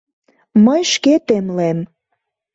[0.65, 1.79] Мый шке темлем.